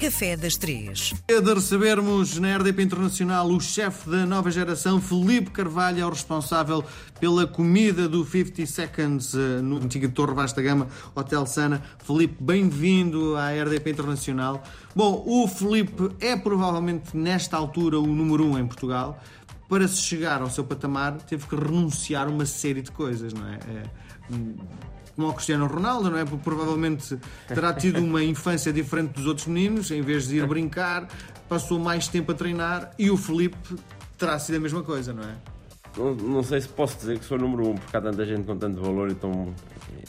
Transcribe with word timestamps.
Café 0.00 0.34
das 0.34 0.56
Três. 0.56 1.12
É 1.28 1.42
de 1.42 1.52
recebermos 1.52 2.38
na 2.38 2.56
RDP 2.56 2.84
Internacional 2.84 3.46
o 3.46 3.60
chefe 3.60 4.08
da 4.08 4.24
nova 4.24 4.50
geração, 4.50 4.98
Felipe 4.98 5.50
Carvalho, 5.50 6.00
é 6.00 6.06
o 6.06 6.08
responsável 6.08 6.82
pela 7.20 7.46
comida 7.46 8.08
do 8.08 8.24
50 8.24 8.64
Seconds 8.64 9.34
eh, 9.34 9.60
no 9.60 9.76
antiga 9.76 10.08
Torre 10.08 10.32
Vasta 10.32 10.62
Gama, 10.62 10.88
Hotel 11.14 11.44
Sana. 11.44 11.82
Felipe, 12.02 12.42
bem-vindo 12.42 13.36
à 13.36 13.50
RDP 13.50 13.90
Internacional. 13.90 14.62
Bom, 14.96 15.22
o 15.26 15.46
Felipe 15.46 16.10
é 16.18 16.34
provavelmente 16.34 17.14
nesta 17.14 17.58
altura 17.58 18.00
o 18.00 18.06
número 18.06 18.42
um 18.46 18.58
em 18.58 18.66
Portugal. 18.66 19.22
Para 19.70 19.88
se 19.88 20.02
chegar 20.02 20.42
ao 20.42 20.50
seu 20.50 20.64
patamar, 20.64 21.16
teve 21.22 21.46
que 21.46 21.54
renunciar 21.54 22.26
a 22.26 22.30
uma 22.30 22.44
série 22.44 22.82
de 22.82 22.90
coisas, 22.90 23.32
não 23.32 23.46
é? 23.48 23.54
é 23.54 23.82
como 25.14 25.28
ao 25.28 25.34
Cristiano 25.34 25.66
Ronaldo, 25.66 26.10
não 26.10 26.18
é? 26.18 26.24
Porque 26.24 26.42
provavelmente 26.42 27.18
terá 27.46 27.72
tido 27.72 27.98
uma 27.98 28.22
infância 28.24 28.72
diferente 28.72 29.12
dos 29.12 29.26
outros 29.26 29.46
meninos, 29.46 29.90
em 29.90 30.02
vez 30.02 30.26
de 30.26 30.38
ir 30.38 30.46
brincar, 30.46 31.08
passou 31.48 31.78
mais 31.78 32.08
tempo 32.08 32.32
a 32.32 32.34
treinar 32.34 32.90
e 32.98 33.10
o 33.10 33.16
Felipe 33.16 33.56
terá 34.18 34.38
sido 34.38 34.56
a 34.56 34.60
mesma 34.60 34.82
coisa, 34.82 35.12
não 35.12 35.22
é? 35.22 35.36
Não, 35.96 36.14
não 36.14 36.42
sei 36.42 36.60
se 36.60 36.68
posso 36.68 36.96
dizer 36.98 37.18
que 37.18 37.24
sou 37.24 37.38
o 37.38 37.40
número 37.40 37.68
um, 37.68 37.74
porque 37.74 37.96
há 37.96 38.00
tanta 38.00 38.24
gente 38.24 38.44
com 38.44 38.56
tanto 38.56 38.80
valor 38.80 39.10
e, 39.10 39.14
tão, 39.14 39.54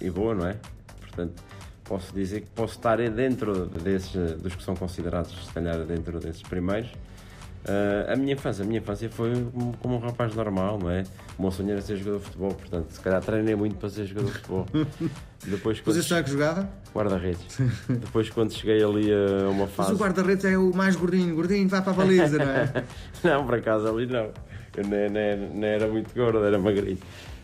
e 0.00 0.10
boa, 0.10 0.34
não 0.34 0.46
é? 0.46 0.56
Portanto, 1.00 1.42
posso 1.84 2.12
dizer 2.14 2.42
que 2.42 2.50
posso 2.50 2.74
estar 2.76 2.96
dentro 3.10 3.66
desses, 3.66 4.40
dos 4.40 4.54
que 4.54 4.62
são 4.62 4.74
considerados, 4.74 5.46
se 5.46 5.52
calhar, 5.52 5.78
dentro 5.84 6.18
desses 6.18 6.42
primeiros. 6.42 6.90
Uh, 7.66 8.12
a 8.12 8.14
minha 8.14 8.34
infância, 8.34 8.62
a 8.62 8.66
minha 8.66 8.78
infância 8.78 9.10
foi 9.10 9.32
como 9.80 9.96
um 9.96 9.98
rapaz 9.98 10.32
normal, 10.36 10.78
não 10.78 10.88
é? 10.88 11.02
O 11.36 11.42
meu 11.42 11.50
sonho 11.50 11.72
era 11.72 11.82
ser 11.82 11.96
jogador 11.96 12.18
de 12.18 12.24
futebol, 12.26 12.54
portanto, 12.54 12.90
se 12.90 13.00
calhar 13.00 13.20
treinei 13.20 13.56
muito 13.56 13.74
para 13.74 13.88
ser 13.90 14.06
jogador 14.06 14.28
de 14.28 14.32
futebol. 14.34 14.66
Depois, 15.44 15.80
quando... 15.80 15.96
Posição 15.96 16.18
é 16.18 16.22
que 16.22 16.30
jogava? 16.30 16.68
Guarda-redes. 16.94 17.58
Depois, 17.90 18.30
quando 18.30 18.52
cheguei 18.52 18.84
ali 18.84 19.10
a 19.12 19.48
uma 19.48 19.66
fase. 19.66 19.90
Mas 19.90 20.00
o 20.00 20.02
guarda-redes 20.02 20.44
é 20.44 20.56
o 20.56 20.72
mais 20.72 20.94
gordinho, 20.94 21.34
gordinho, 21.34 21.68
vai 21.68 21.82
para 21.82 21.90
a 21.90 21.94
baliza, 21.94 22.38
não 22.38 22.52
é? 22.52 22.84
não, 23.24 23.44
por 23.44 23.56
acaso 23.56 23.88
ali 23.88 24.06
não. 24.06 24.30
Eu 24.76 24.84
nem, 24.86 25.10
nem, 25.10 25.36
nem 25.36 25.70
era 25.70 25.88
muito 25.88 26.14
gordo, 26.14 26.44
era 26.44 26.58
magrinho. 26.60 26.98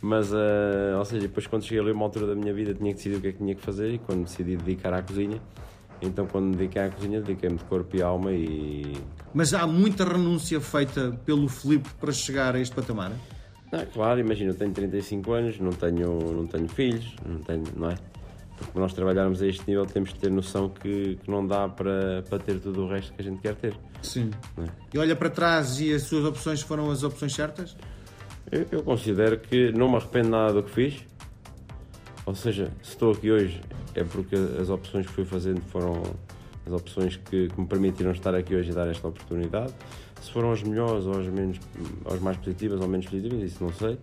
Mas, 0.00 0.32
uh, 0.32 0.96
ou 0.98 1.04
seja, 1.04 1.22
depois 1.22 1.46
quando 1.46 1.64
cheguei 1.64 1.80
ali 1.80 1.90
a 1.90 1.94
uma 1.94 2.04
altura 2.04 2.26
da 2.28 2.34
minha 2.34 2.54
vida 2.54 2.72
tinha 2.72 2.90
que 2.90 2.96
decidir 2.96 3.16
o 3.16 3.20
que 3.20 3.28
é 3.28 3.32
que 3.32 3.38
tinha 3.38 3.54
que 3.54 3.62
fazer 3.62 3.90
e 3.92 3.98
quando 3.98 4.24
decidi 4.24 4.56
dedicar 4.56 4.94
à 4.94 5.02
cozinha, 5.02 5.40
então, 6.00 6.26
quando 6.26 6.46
me 6.46 6.56
dediquei 6.56 6.82
à 6.82 6.90
cozinha, 6.90 7.20
dediquei-me 7.20 7.56
de 7.56 7.64
corpo 7.64 7.96
e 7.96 8.02
alma 8.02 8.32
e. 8.32 8.92
Mas 9.32 9.54
há 9.54 9.66
muita 9.66 10.04
renúncia 10.04 10.60
feita 10.60 11.18
pelo 11.24 11.48
Filipe 11.48 11.88
para 12.00 12.12
chegar 12.12 12.54
a 12.54 12.60
este 12.60 12.74
patamar? 12.74 13.12
Ah, 13.72 13.84
claro, 13.92 14.20
imagina, 14.20 14.50
eu 14.50 14.54
tenho 14.54 14.72
35 14.72 15.32
anos, 15.32 15.58
não 15.58 15.72
tenho, 15.72 16.18
não 16.32 16.46
tenho 16.46 16.68
filhos, 16.68 17.14
não 17.26 17.40
tenho, 17.40 17.64
não 17.76 17.90
é? 17.90 17.96
Porque 18.56 18.78
nós 18.78 18.92
trabalharmos 18.94 19.42
a 19.42 19.46
este 19.46 19.64
nível 19.66 19.84
temos 19.84 20.12
que 20.12 20.18
ter 20.18 20.30
noção 20.30 20.68
que, 20.68 21.16
que 21.16 21.30
não 21.30 21.46
dá 21.46 21.68
para, 21.68 22.22
para 22.22 22.38
ter 22.38 22.58
tudo 22.58 22.84
o 22.84 22.88
resto 22.88 23.12
que 23.12 23.20
a 23.20 23.24
gente 23.24 23.40
quer 23.40 23.54
ter. 23.54 23.76
Sim. 24.02 24.30
É? 24.58 24.64
E 24.94 24.98
olha 24.98 25.14
para 25.14 25.28
trás 25.28 25.78
e 25.80 25.92
as 25.92 26.02
suas 26.02 26.24
opções 26.24 26.62
foram 26.62 26.90
as 26.90 27.02
opções 27.02 27.34
certas? 27.34 27.76
Eu, 28.50 28.66
eu 28.70 28.82
considero 28.82 29.38
que 29.38 29.72
não 29.72 29.90
me 29.90 29.96
arrependo 29.96 30.30
nada 30.30 30.54
do 30.54 30.62
que 30.62 30.70
fiz. 30.70 31.04
Ou 32.26 32.34
seja, 32.34 32.72
se 32.82 32.90
estou 32.90 33.12
aqui 33.12 33.30
hoje 33.30 33.60
é 33.94 34.02
porque 34.02 34.34
as 34.60 34.68
opções 34.68 35.06
que 35.06 35.12
fui 35.12 35.24
fazendo 35.24 35.62
foram 35.70 36.02
as 36.66 36.72
opções 36.72 37.16
que, 37.16 37.48
que 37.48 37.60
me 37.60 37.66
permitiram 37.66 38.10
estar 38.10 38.34
aqui 38.34 38.54
hoje 38.56 38.72
e 38.72 38.74
dar 38.74 38.88
esta 38.88 39.06
oportunidade. 39.06 39.72
Se 40.20 40.32
foram 40.32 40.50
as 40.50 40.60
melhores 40.60 41.06
ou 41.06 41.18
as, 41.20 41.26
menos, 41.28 41.58
as 42.12 42.20
mais 42.20 42.36
positivas 42.36 42.80
ou 42.80 42.88
menos 42.88 43.06
positivas, 43.06 43.40
isso 43.40 43.62
não 43.62 43.72
sei. 43.72 43.96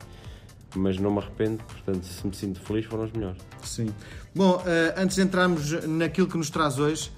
Mas 0.73 0.97
não 0.97 1.11
me 1.11 1.19
arrependo, 1.19 1.61
portanto, 1.65 2.05
se 2.05 2.25
me 2.25 2.33
sinto 2.33 2.61
feliz, 2.61 2.85
foram 2.85 3.03
as 3.03 3.11
melhores. 3.11 3.37
Sim. 3.61 3.93
Bom, 4.33 4.55
uh, 4.55 4.61
antes 4.97 5.17
de 5.17 5.21
entrarmos 5.21 5.85
naquilo 5.85 6.25
que 6.25 6.37
nos 6.37 6.49
traz 6.49 6.79
hoje, 6.79 7.11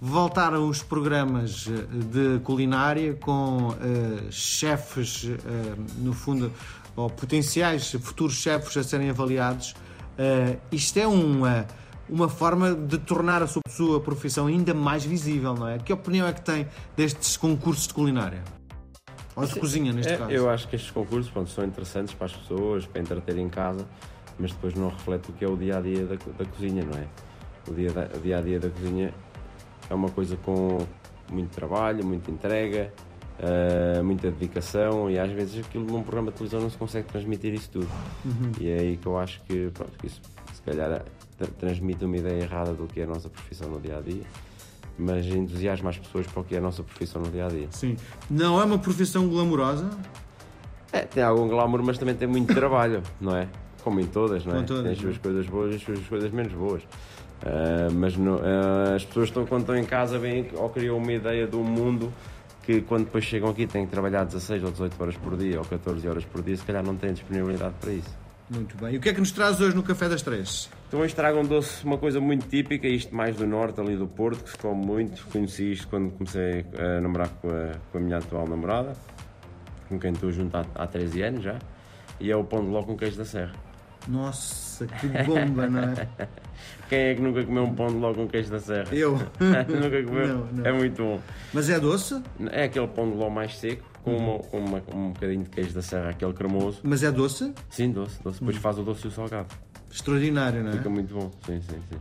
voltaram 0.00 0.68
os 0.68 0.82
programas 0.82 1.68
eh, 1.68 2.04
de 2.04 2.40
culinária 2.40 3.14
com 3.14 3.68
uh, 3.68 4.32
chefes, 4.32 5.28
no 5.98 6.12
fundo, 6.12 6.52
ou 6.96 7.08
potenciais 7.08 7.92
futuros 7.92 8.34
chefes 8.34 8.76
a 8.76 8.82
serem 8.82 9.10
avaliados. 9.10 9.74
Isto 10.72 10.98
é 10.98 11.06
uma 11.06 11.66
uma 12.08 12.28
forma 12.28 12.74
de 12.74 12.98
tornar 12.98 13.42
a 13.42 13.46
sua, 13.46 13.62
sua 13.68 14.00
profissão 14.00 14.46
ainda 14.46 14.72
mais 14.72 15.04
visível, 15.04 15.54
não 15.54 15.68
é? 15.68 15.78
Que 15.78 15.92
opinião 15.92 16.26
é 16.26 16.32
que 16.32 16.40
tem 16.40 16.66
destes 16.96 17.36
concursos 17.36 17.86
de 17.88 17.94
culinária? 17.94 18.42
Ou 19.34 19.44
de 19.44 19.52
Sim, 19.52 19.60
cozinha, 19.60 19.92
neste 19.92 20.12
é, 20.12 20.16
caso? 20.16 20.30
Eu 20.30 20.48
acho 20.48 20.68
que 20.68 20.76
estes 20.76 20.90
concursos 20.90 21.30
pronto, 21.30 21.50
são 21.50 21.64
interessantes 21.64 22.14
para 22.14 22.26
as 22.26 22.32
pessoas, 22.32 22.86
para 22.86 23.00
entreter 23.00 23.36
em 23.36 23.48
casa, 23.48 23.86
mas 24.38 24.52
depois 24.52 24.74
não 24.74 24.88
reflete 24.88 25.30
o 25.30 25.32
que 25.32 25.44
é 25.44 25.48
o 25.48 25.56
dia 25.56 25.78
a 25.78 25.80
dia 25.80 26.06
da, 26.06 26.14
da 26.14 26.44
cozinha, 26.44 26.84
não 26.84 26.98
é? 26.98 27.06
O 27.68 27.74
dia, 27.74 27.92
da, 27.92 28.08
o 28.16 28.20
dia 28.20 28.38
a 28.38 28.40
dia 28.40 28.60
da 28.60 28.70
cozinha 28.70 29.12
é 29.90 29.94
uma 29.94 30.08
coisa 30.08 30.36
com 30.38 30.78
muito 31.30 31.50
trabalho, 31.50 32.04
muita 32.04 32.30
entrega, 32.30 32.92
uh, 33.40 34.02
muita 34.04 34.30
dedicação 34.30 35.10
e 35.10 35.18
às 35.18 35.30
vezes 35.30 35.64
aquilo 35.64 35.84
num 35.84 36.02
programa 36.02 36.30
de 36.30 36.38
televisão 36.38 36.60
não 36.60 36.70
se 36.70 36.76
consegue 36.76 37.08
transmitir 37.08 37.54
isso 37.54 37.70
tudo. 37.70 37.88
Uhum. 38.24 38.52
E 38.60 38.68
é 38.70 38.78
aí 38.78 38.96
que 38.96 39.06
eu 39.06 39.18
acho 39.18 39.40
que, 39.42 39.70
pronto, 39.72 39.92
que 39.98 40.06
isso 40.06 40.20
se 40.52 40.62
calhar 40.62 41.04
transmite 41.58 42.04
uma 42.04 42.16
ideia 42.16 42.42
errada 42.42 42.72
do 42.72 42.86
que 42.86 43.00
é 43.00 43.04
a 43.04 43.06
nossa 43.06 43.28
profissão 43.28 43.68
no 43.68 43.80
dia 43.80 43.98
a 43.98 44.00
dia, 44.00 44.22
mas 44.98 45.26
entusiasma 45.26 45.90
as 45.90 45.98
pessoas 45.98 46.26
para 46.26 46.40
o 46.40 46.44
que 46.44 46.54
é 46.54 46.58
a 46.58 46.60
nossa 46.60 46.82
profissão 46.82 47.20
no 47.20 47.30
dia 47.30 47.46
a 47.46 47.48
dia. 47.48 47.68
Sim. 47.70 47.96
Não 48.30 48.60
é 48.60 48.64
uma 48.64 48.78
profissão 48.78 49.28
glamourosa? 49.28 49.90
É, 50.92 51.00
tem 51.00 51.22
algum 51.22 51.48
glamour, 51.48 51.82
mas 51.82 51.98
também 51.98 52.14
tem 52.14 52.26
muito 52.26 52.54
trabalho, 52.54 53.02
não 53.20 53.36
é? 53.36 53.48
Como 53.82 54.00
em 54.00 54.06
todas, 54.06 54.44
não 54.44 54.56
é? 54.56 54.62
Todas, 54.62 54.82
tem 54.82 54.92
as 54.92 54.98
suas 54.98 55.18
coisas 55.18 55.46
boas 55.46 55.72
e 55.72 55.76
as 55.76 55.82
suas 55.82 56.00
coisas 56.06 56.30
menos 56.30 56.52
boas. 56.52 56.82
Uh, 56.82 57.92
mas 57.92 58.16
no, 58.16 58.36
uh, 58.36 58.94
as 58.96 59.04
pessoas 59.04 59.28
estão, 59.28 59.44
quando 59.44 59.60
estão 59.60 59.76
em 59.76 59.84
casa 59.84 60.18
vêm 60.18 60.48
ou 60.54 60.70
criam 60.70 60.96
uma 60.96 61.12
ideia 61.12 61.46
do 61.46 61.58
mundo 61.58 62.10
que 62.66 62.80
quando 62.80 63.04
depois 63.04 63.24
chegam 63.24 63.48
aqui 63.48 63.64
têm 63.64 63.86
que 63.86 63.92
trabalhar 63.92 64.24
16 64.24 64.64
ou 64.64 64.70
18 64.72 65.00
horas 65.00 65.16
por 65.16 65.36
dia 65.36 65.58
ou 65.58 65.64
14 65.64 66.08
horas 66.08 66.24
por 66.24 66.42
dia, 66.42 66.56
se 66.56 66.64
calhar 66.64 66.84
não 66.84 66.96
têm 66.96 67.12
disponibilidade 67.12 67.74
para 67.80 67.92
isso. 67.92 68.26
Muito 68.50 68.76
bem. 68.76 68.94
E 68.94 68.96
o 68.96 69.00
que 69.00 69.08
é 69.08 69.14
que 69.14 69.20
nos 69.20 69.30
traz 69.30 69.60
hoje 69.60 69.74
no 69.74 69.84
Café 69.84 70.08
das 70.08 70.22
Três? 70.22 70.68
Então 70.88 71.00
hoje 71.00 71.14
trago 71.14 71.38
um 71.38 71.44
doce, 71.44 71.84
uma 71.84 71.96
coisa 71.96 72.20
muito 72.20 72.48
típica, 72.48 72.88
isto 72.88 73.14
mais 73.14 73.36
do 73.36 73.46
norte, 73.46 73.80
ali 73.80 73.96
do 73.96 74.06
Porto, 74.08 74.42
que 74.42 74.50
se 74.50 74.58
come 74.58 74.84
muito. 74.84 75.24
Conheci 75.28 75.72
isto 75.72 75.86
quando 75.88 76.10
comecei 76.10 76.64
a 76.76 77.00
namorar 77.00 77.28
com 77.28 77.48
a, 77.48 77.72
com 77.90 77.98
a 77.98 78.00
minha 78.00 78.18
atual 78.18 78.48
namorada, 78.48 78.94
com 79.88 79.98
quem 79.98 80.12
estou 80.12 80.32
junto 80.32 80.56
há, 80.56 80.66
há 80.74 80.86
13 80.86 81.22
anos 81.22 81.44
já, 81.44 81.58
e 82.20 82.30
é 82.30 82.36
o 82.36 82.44
pão 82.44 82.64
de 82.64 82.70
ló 82.70 82.82
com 82.82 82.96
queijo 82.96 83.16
da 83.16 83.24
serra. 83.24 83.52
Nossa, 84.08 84.86
que 84.86 85.08
bomba, 85.24 85.68
não 85.68 85.80
é? 85.80 86.08
Quem 86.88 86.98
é 86.98 87.14
que 87.14 87.20
nunca 87.20 87.44
comeu 87.44 87.64
um 87.64 87.74
pão 87.74 87.88
de 87.88 87.94
ló 87.94 88.14
com 88.14 88.28
queijo 88.28 88.50
da 88.50 88.60
serra? 88.60 88.94
Eu. 88.94 89.14
nunca 89.40 90.02
comeu? 90.04 90.28
Não, 90.28 90.46
não. 90.52 90.66
É 90.66 90.72
muito 90.72 91.02
bom. 91.02 91.20
Mas 91.52 91.68
é 91.68 91.80
doce? 91.80 92.22
É 92.50 92.64
aquele 92.64 92.86
pão 92.86 93.10
de 93.10 93.16
ló 93.16 93.28
mais 93.28 93.58
seco, 93.58 93.84
com, 94.04 94.12
uhum. 94.12 94.40
uma, 94.52 94.62
uma, 94.78 94.82
um 94.94 95.12
bocadinho 95.12 95.42
de 95.42 95.50
queijo 95.50 95.74
da 95.74 95.82
serra, 95.82 96.10
aquele 96.10 96.32
cremoso. 96.32 96.80
Mas 96.84 97.02
é 97.02 97.10
doce? 97.10 97.52
Sim, 97.68 97.90
doce. 97.90 98.22
doce. 98.22 98.38
Depois 98.38 98.56
uhum. 98.56 98.62
faz 98.62 98.78
o 98.78 98.82
doce 98.82 99.04
e 99.04 99.08
o 99.08 99.10
salgado. 99.10 99.48
Extraordinário, 99.90 100.62
não 100.62 100.70
é? 100.70 100.72
Fica 100.74 100.90
muito 100.90 101.12
bom, 101.12 101.30
sim, 101.44 101.60
sim, 101.62 101.78
sim. 101.90 101.98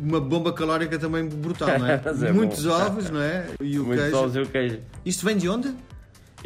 Uma 0.00 0.20
bomba 0.20 0.52
calórica 0.52 0.96
também 0.96 1.26
brutal, 1.26 1.76
não 1.78 1.86
é? 1.86 2.00
é 2.28 2.32
Muitos 2.32 2.64
bom. 2.64 2.72
ovos, 2.72 3.10
não 3.10 3.20
é? 3.20 3.46
E 3.60 3.78
o 3.80 3.84
Muitos 3.84 4.04
queijo. 4.04 4.18
ovos 4.18 4.36
e 4.36 4.40
o 4.40 4.46
queijo. 4.46 4.78
Isto 5.04 5.26
vem 5.26 5.36
de 5.36 5.48
onde? 5.48 5.74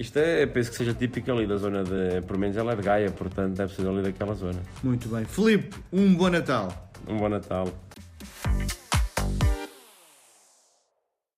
Isto 0.00 0.18
é, 0.18 0.46
penso 0.46 0.70
que 0.70 0.78
seja 0.78 0.94
típico 0.94 1.30
ali 1.30 1.46
da 1.46 1.58
zona 1.58 1.84
de. 1.84 2.22
Pelo 2.26 2.38
menos 2.38 2.56
ela 2.56 2.72
é 2.72 2.76
de 2.76 2.80
Gaia, 2.80 3.10
portanto 3.10 3.54
deve 3.54 3.74
ser 3.74 3.86
ali 3.86 4.00
daquela 4.00 4.32
zona. 4.32 4.58
Muito 4.82 5.10
bem. 5.10 5.26
Filipe, 5.26 5.76
um 5.92 6.14
bom 6.14 6.30
Natal. 6.30 6.90
Um 7.06 7.18
bom 7.18 7.28
Natal. 7.28 7.68